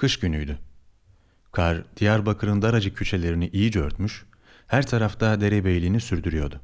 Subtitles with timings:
[0.00, 0.58] Kış günüydü.
[1.52, 4.24] Kar Diyarbakır'ın daracık küçelerini iyice örtmüş,
[4.66, 6.60] her tarafta derebeyliğini sürdürüyordu.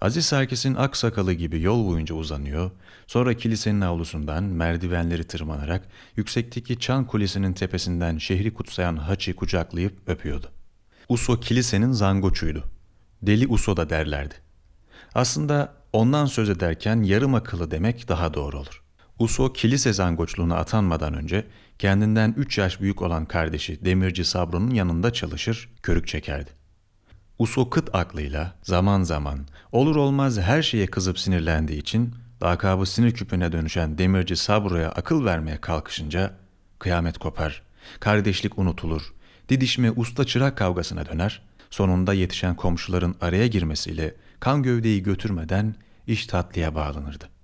[0.00, 2.70] Aziz Serkis'in ak sakalı gibi yol boyunca uzanıyor,
[3.06, 10.46] sonra kilisenin avlusundan merdivenleri tırmanarak yüksekteki Çan Kulesi'nin tepesinden şehri kutsayan haçı kucaklayıp öpüyordu.
[11.08, 12.64] Uso kilisenin zangoçuydu.
[13.22, 14.34] Deli Uso da derlerdi.
[15.14, 18.82] Aslında ondan söz ederken yarım akıllı demek daha doğru olur.
[19.20, 21.46] Uso kilise zangoçluğuna atanmadan önce
[21.78, 26.50] kendinden üç yaş büyük olan kardeşi Demirci Sabro'nun yanında çalışır, körük çekerdi.
[27.38, 33.52] Uso kıt aklıyla zaman zaman olur olmaz her şeye kızıp sinirlendiği için lakabı sinir küpüne
[33.52, 36.34] dönüşen Demirci Sabro'ya akıl vermeye kalkışınca
[36.78, 37.62] kıyamet kopar,
[38.00, 39.14] kardeşlik unutulur,
[39.48, 45.74] didişme usta çırak kavgasına döner, sonunda yetişen komşuların araya girmesiyle kan gövdeyi götürmeden
[46.06, 47.39] iş tatlıya bağlanırdı.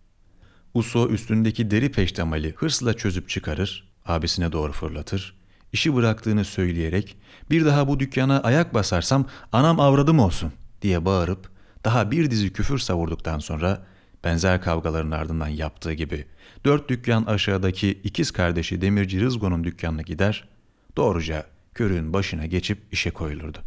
[0.76, 5.36] Uso üstündeki deri peştemali hırsla çözüp çıkarır, abisine doğru fırlatır,
[5.72, 7.16] işi bıraktığını söyleyerek
[7.50, 10.52] bir daha bu dükkana ayak basarsam anam avradım olsun
[10.82, 11.50] diye bağırıp
[11.84, 13.86] daha bir dizi küfür savurduktan sonra
[14.24, 16.26] benzer kavgaların ardından yaptığı gibi
[16.64, 20.48] dört dükkan aşağıdaki ikiz kardeşi Demirci Rızgo'nun dükkanına gider,
[20.96, 23.58] doğruca körüğün başına geçip işe koyulurdu.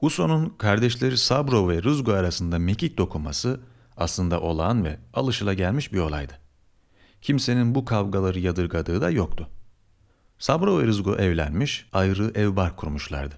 [0.00, 3.60] Uso'nun kardeşleri Sabro ve Rızgo arasında mekik dokunması
[3.96, 6.32] aslında olağan ve alışılagelmiş bir olaydı.
[7.22, 9.48] Kimsenin bu kavgaları yadırgadığı da yoktu.
[10.38, 13.34] Sabro ve Rızgo evlenmiş, ayrı ev bar kurmuşlardı.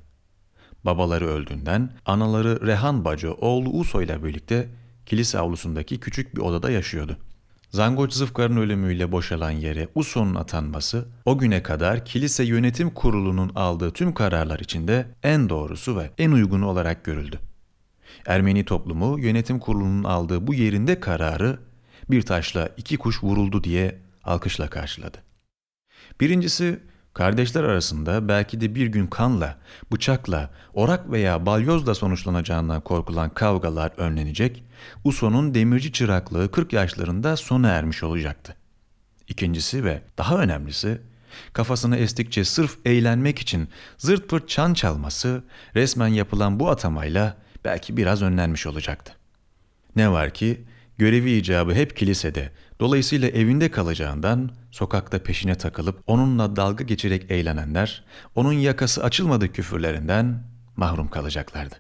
[0.85, 4.69] Babaları öldüğünden anaları Rehan Bacı oğlu Uso ile birlikte
[5.07, 7.17] kilise avlusundaki küçük bir odada yaşıyordu.
[7.71, 14.15] Zangoç Zıfkar'ın ölümüyle boşalan yere Uso'nun atanması o güne kadar kilise yönetim kurulunun aldığı tüm
[14.15, 17.41] kararlar içinde en doğrusu ve en uygunu olarak görüldü.
[18.27, 21.59] Ermeni toplumu yönetim kurulunun aldığı bu yerinde kararı
[22.11, 25.19] bir taşla iki kuş vuruldu diye alkışla karşıladı.
[26.21, 26.81] Birincisi
[27.15, 29.59] kardeşler arasında belki de bir gün kanla,
[29.93, 34.65] bıçakla, orak veya balyozla sonuçlanacağından korkulan kavgalar önlenecek,
[35.05, 38.57] Uso'nun demirci çıraklığı 40 yaşlarında sona ermiş olacaktı.
[39.29, 41.01] İkincisi ve daha önemlisi,
[41.53, 45.45] kafasını estikçe sırf eğlenmek için zırt pırt çan çalması
[45.75, 47.37] resmen yapılan bu atamayla
[47.67, 49.13] belki biraz önlenmiş olacaktı.
[49.97, 50.65] Ne var ki
[50.99, 52.51] görevi icabı hep kilisede,
[52.81, 58.05] dolayısıyla evinde kalacağından sokakta peşine takılıp onunla dalga geçerek eğlenenler,
[58.35, 60.43] onun yakası açılmadık küfürlerinden
[60.77, 61.75] mahrum kalacaklardı.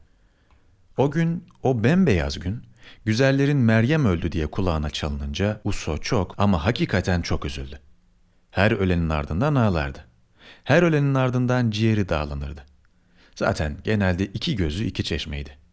[0.97, 2.63] O gün, o bembeyaz gün,
[3.05, 7.79] güzellerin Meryem öldü diye kulağına çalınınca Uso çok ama hakikaten çok üzüldü.
[8.51, 10.05] Her ölenin ardından ağlardı.
[10.65, 12.65] Her ölenin ardından ciğeri dağlanırdı.
[13.35, 15.66] Zaten genelde iki gözü iki çeşmeydi.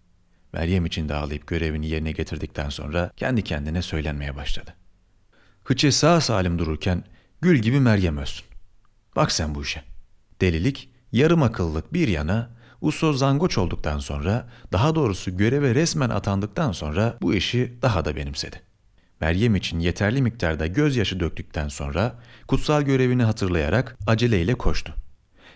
[0.53, 4.74] Meryem için de ağlayıp görevini yerine getirdikten sonra kendi kendine söylenmeye başladı.
[5.64, 7.03] Hıçı sağ salim dururken
[7.41, 8.46] gül gibi Meryem ölsün.
[9.16, 9.84] Bak sen bu işe.
[10.42, 12.50] Delilik, yarım akıllılık bir yana,
[12.81, 18.62] Uso zangoç olduktan sonra, daha doğrusu göreve resmen atandıktan sonra bu işi daha da benimsedi.
[19.22, 24.94] Meryem için yeterli miktarda gözyaşı döktükten sonra kutsal görevini hatırlayarak aceleyle koştu.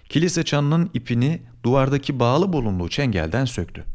[0.10, 3.86] Kilise çanının ipini duvardaki bağlı bulunduğu çengelden söktü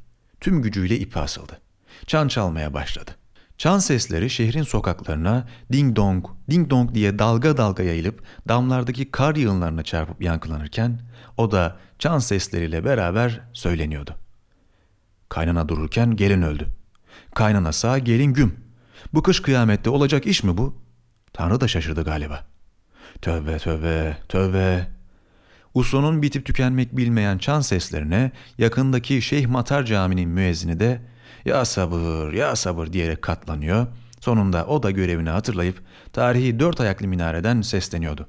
[0.42, 1.60] tüm gücüyle ipi asıldı.
[2.06, 3.10] Çan çalmaya başladı.
[3.58, 9.82] Çan sesleri şehrin sokaklarına ding dong, ding dong diye dalga dalga yayılıp damlardaki kar yığınlarına
[9.82, 11.00] çarpıp yankılanırken
[11.36, 14.14] o da çan sesleriyle beraber söyleniyordu.
[15.28, 16.66] Kaynana dururken gelin öldü.
[17.34, 18.56] Kaynana sağ, gelin güm.
[19.14, 20.82] Bu kış kıyamette olacak iş mi bu?
[21.32, 22.44] Tanrı da şaşırdı galiba.
[23.22, 24.88] Tövbe tövbe tövbe
[25.74, 31.00] Uso'nun bitip tükenmek bilmeyen çan seslerine yakındaki Şeyh Matar Camii'nin müezzini de
[31.44, 33.86] ya sabır ya sabır diyerek katlanıyor.
[34.20, 35.82] Sonunda o da görevini hatırlayıp
[36.12, 38.28] tarihi dört ayaklı minareden sesleniyordu.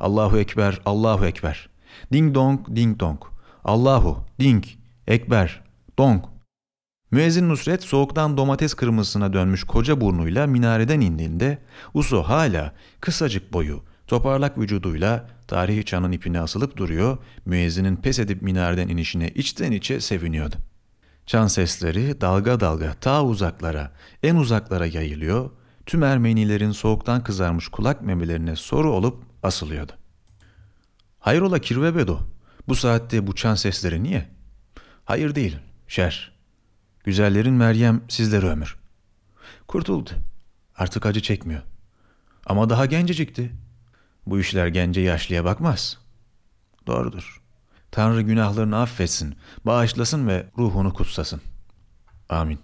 [0.00, 1.68] Allahu Ekber, Allahu Ekber.
[2.12, 3.20] Ding dong, ding dong.
[3.64, 4.64] Allahu, ding,
[5.06, 5.62] Ekber,
[5.98, 6.24] dong.
[7.10, 11.58] Müezzin Nusret soğuktan domates kırmızısına dönmüş koca burnuyla minareden indiğinde
[11.94, 18.88] Uso hala kısacık boyu, toparlak vücuduyla tarihi çanın ipine asılıp duruyor, müezzinin pes edip minareden
[18.88, 20.56] inişine içten içe seviniyordu.
[21.26, 23.92] Çan sesleri dalga dalga ta uzaklara,
[24.22, 25.50] en uzaklara yayılıyor,
[25.86, 29.92] tüm Ermenilerin soğuktan kızarmış kulak memelerine soru olup asılıyordu.
[31.18, 32.18] Hayrola Kirvebedo,
[32.68, 34.28] bu saatte bu çan sesleri niye?
[35.04, 35.58] Hayır değil,
[35.88, 36.32] şer.
[37.04, 38.76] Güzellerin Meryem sizleri ömür.
[39.68, 40.10] Kurtuldu.
[40.76, 41.62] Artık acı çekmiyor.
[42.46, 43.52] Ama daha gencecikti.
[44.30, 45.98] Bu işler gence yaşlıya bakmaz.
[46.86, 47.42] Doğrudur.
[47.90, 51.40] Tanrı günahlarını affetsin, bağışlasın ve ruhunu kutsasın.
[52.28, 52.58] Amin.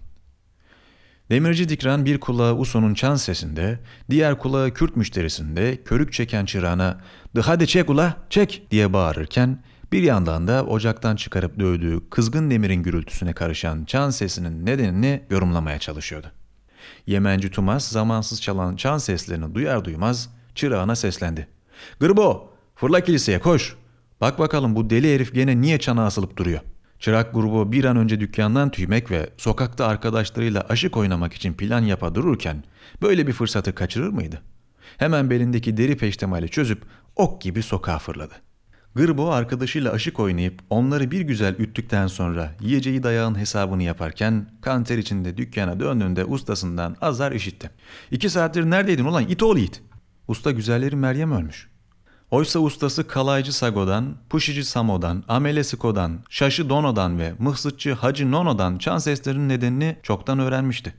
[1.31, 3.79] Demirci Dikran bir kulağı Uso'nun çan sesinde,
[4.11, 7.01] diğer kulağı Kürt müşterisinde körük çeken çırağına
[7.43, 9.63] hadi çek ula, çek!'' diye bağırırken
[9.93, 16.27] bir yandan da ocaktan çıkarıp dövdüğü kızgın demirin gürültüsüne karışan çan sesinin nedenini yorumlamaya çalışıyordu.
[17.07, 21.56] Yemenci Tumas zamansız çalan çan seslerini duyar duymaz çırağına seslendi.
[22.01, 23.77] ''Gırbo, fırla kiliseye koş.
[24.21, 28.21] Bak bakalım bu deli herif gene niye çana asılıp duruyor?'' Çırak grubu bir an önce
[28.21, 32.65] dükkandan tüymek ve sokakta arkadaşlarıyla aşık oynamak için plan yapa dururken
[33.03, 34.43] böyle bir fırsatı kaçırır mıydı?
[34.97, 36.83] Hemen belindeki deri peştemali çözüp
[37.17, 38.35] ok gibi sokağa fırladı.
[38.95, 45.37] Gırbo arkadaşıyla aşık oynayıp onları bir güzel üttükten sonra yiyeceği dayağın hesabını yaparken kanter içinde
[45.37, 47.71] dükkana döndüğünde ustasından azar işitti.
[48.11, 49.83] İki saattir neredeydin ulan it oğlu it.
[50.29, 51.69] Usta güzelleri Meryem ölmüş.
[52.31, 58.99] Oysa ustası Kalaycı Sago'dan, Puşici Samo'dan, Amele Siko'dan, Şaşı Dono'dan ve Mıhsıtçı Hacı Nono'dan çan
[58.99, 60.95] seslerinin nedenini çoktan öğrenmişti.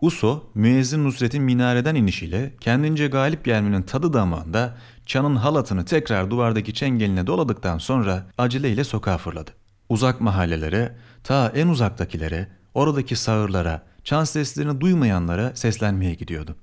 [0.00, 4.76] Uso, müezzin Nusret'in minareden inişiyle kendince galip gelmenin tadı damağında
[5.06, 9.50] çanın halatını tekrar duvardaki çengeline doladıktan sonra aceleyle sokağa fırladı.
[9.88, 16.56] Uzak mahallelere, ta en uzaktakilere, oradaki sağırlara, çan seslerini duymayanlara seslenmeye gidiyordu.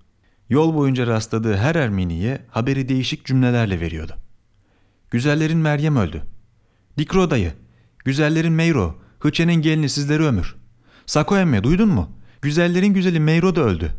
[0.50, 4.14] Yol boyunca rastladığı her Ermeniye haberi değişik cümlelerle veriyordu.
[5.12, 6.24] Güzellerin Meryem öldü.
[6.98, 7.54] Dikro dayı,
[8.06, 10.56] güzellerin Meyro, Hıçe'nin gelini sizleri ömür.
[11.06, 12.10] Sako emme duydun mu?
[12.42, 13.92] Güzellerin güzeli Meyro da öldü.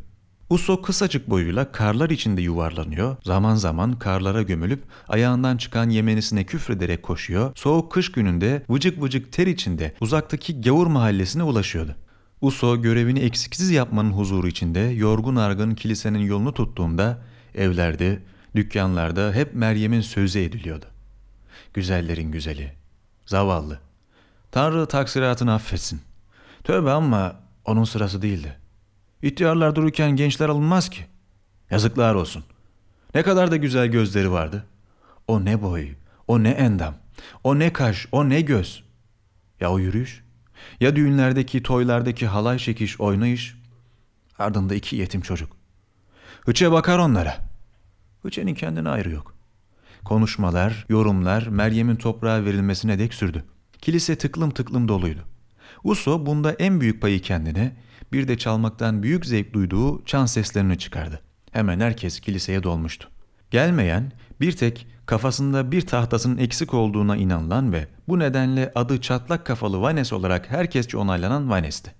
[0.50, 7.52] Uso kısacık boyuyla karlar içinde yuvarlanıyor, zaman zaman karlara gömülüp ayağından çıkan yemenisine küfrederek koşuyor,
[7.54, 11.96] soğuk kış gününde vıcık vıcık ter içinde uzaktaki gavur mahallesine ulaşıyordu.
[12.40, 17.18] Uso görevini eksiksiz yapmanın huzuru içinde yorgun argın kilisenin yolunu tuttuğunda
[17.54, 18.22] evlerde,
[18.56, 20.84] dükkanlarda hep Meryem'in sözü ediliyordu.
[21.74, 22.72] Güzellerin güzeli,
[23.26, 23.80] zavallı.
[24.50, 26.00] Tanrı taksiratını affetsin.
[26.64, 28.56] Tövbe ama onun sırası değildi.
[29.22, 31.06] İhtiyarlar dururken gençler alınmaz ki.
[31.70, 32.44] Yazıklar olsun.
[33.14, 34.66] Ne kadar da güzel gözleri vardı.
[35.28, 35.88] O ne boy,
[36.26, 36.94] o ne endam,
[37.44, 38.84] o ne kaş, o ne göz.
[39.60, 40.24] Ya o yürüyüş?
[40.80, 43.56] Ya düğünlerdeki, toylardaki halay çekiş, oynayış?
[44.38, 45.56] Ardında iki yetim çocuk.
[46.44, 47.36] Hıçe bakar onlara.
[48.22, 49.34] Hıçe'nin kendine ayrı yok.
[50.04, 53.44] Konuşmalar, yorumlar Meryem'in toprağa verilmesine dek sürdü.
[53.80, 55.20] Kilise tıklım tıklım doluydu.
[55.84, 57.76] Uso bunda en büyük payı kendine,
[58.12, 61.22] bir de çalmaktan büyük zevk duyduğu çan seslerini çıkardı.
[61.52, 63.08] Hemen herkes kiliseye dolmuştu.
[63.50, 69.80] Gelmeyen bir tek kafasında bir tahtasının eksik olduğuna inanılan ve bu nedenle adı çatlak kafalı
[69.80, 71.94] Vanes olarak herkesçe onaylanan Vanes'ti.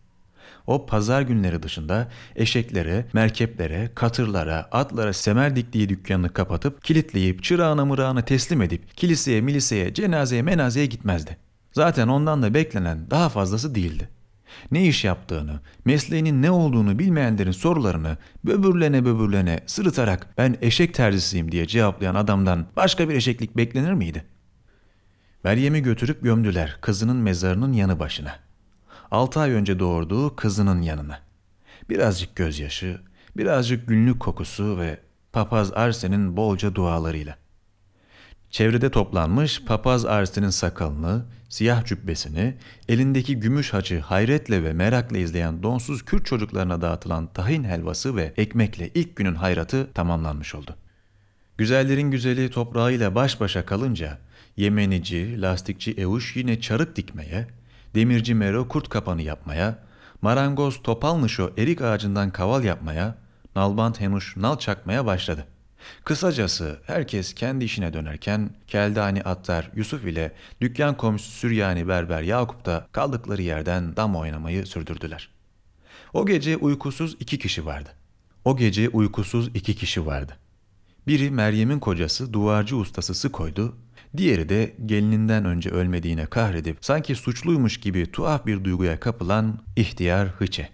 [0.67, 8.23] O pazar günleri dışında eşeklere, merkeplere, katırlara, atlara semer diktiği dükkanını kapatıp kilitleyip çırağına mırağına
[8.23, 11.37] teslim edip kiliseye, miliseye, cenazeye, menazeye gitmezdi.
[11.73, 14.09] Zaten ondan da beklenen daha fazlası değildi
[14.71, 21.67] ne iş yaptığını, mesleğinin ne olduğunu bilmeyenlerin sorularını böbürlene böbürlene sırıtarak ben eşek terzisiyim diye
[21.67, 24.25] cevaplayan adamdan başka bir eşeklik beklenir miydi?
[25.45, 28.35] Meryem'i götürüp gömdüler kızının mezarının yanı başına.
[29.11, 31.21] Altı ay önce doğurduğu kızının yanına.
[31.91, 33.01] Birazcık gözyaşı,
[33.37, 35.01] birazcık günlük kokusu ve
[35.33, 37.37] papaz Arsen'in bolca dualarıyla.
[38.51, 42.55] Çevrede toplanmış papaz Arsen'in sakalını, siyah cübbesini,
[42.89, 48.91] elindeki gümüş hacı hayretle ve merakla izleyen donsuz Kürt çocuklarına dağıtılan tahin helvası ve ekmekle
[48.95, 50.77] ilk günün hayratı tamamlanmış oldu.
[51.59, 54.19] Güzellerin güzeli toprağıyla baş başa kalınca
[54.57, 57.47] Yemenici, lastikçi Evuş yine çarık dikmeye,
[57.95, 59.79] demirci Mero kurt kapanı yapmaya,
[60.23, 63.15] marangoz Topalnışo erik ağacından kaval yapmaya,
[63.57, 65.58] nalbant Henuş nal çakmaya başladı.''
[66.05, 72.89] Kısacası herkes kendi işine dönerken Keldani Attar Yusuf ile dükkan komşusu Süryani Berber Yakup da
[72.93, 75.29] kaldıkları yerden dam oynamayı sürdürdüler.
[76.13, 77.91] O gece uykusuz iki kişi vardı.
[78.45, 80.37] O gece uykusuz iki kişi vardı.
[81.07, 83.77] Biri Meryem'in kocası duvarcı ustası Sıkoydu,
[84.17, 90.69] diğeri de gelininden önce ölmediğine kahredip sanki suçluymuş gibi tuhaf bir duyguya kapılan ihtiyar Hıçe.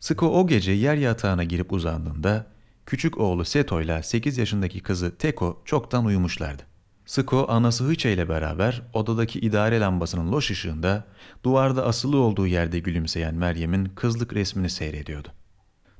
[0.00, 2.46] Sıko o gece yer yatağına girip uzandığında
[2.86, 6.62] Küçük oğlu Seto ile 8 yaşındaki kızı Teko çoktan uyumuşlardı.
[7.06, 11.04] Sıko anası Hıça ile beraber odadaki idare lambasının loş ışığında
[11.44, 15.28] duvarda asılı olduğu yerde gülümseyen Meryem'in kızlık resmini seyrediyordu.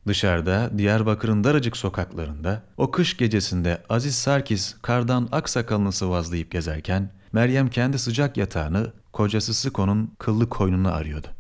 [0.07, 7.99] Dışarıda Diyarbakır'ın daracık sokaklarında o kış gecesinde Aziz Sarkis kardan aksakalını sıvazlayıp gezerken Meryem kendi
[7.99, 11.36] sıcak yatağını kocası Sıko'nun kıllı koynunu arıyordu.